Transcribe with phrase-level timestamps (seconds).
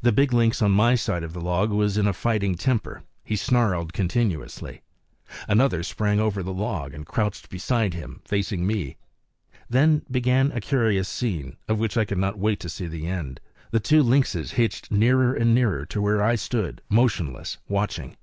[0.00, 3.36] The big lynx on my side of the log was in a fighting temper; he
[3.36, 4.80] snarled continuously.
[5.46, 8.96] Another sprang over the log and crouched beside him, facing me.
[9.68, 13.40] Then began a curious scene, of which I could not wait to see the end.
[13.70, 18.16] The two lynxes hitched nearer and nearer to where I stood motionless, watching.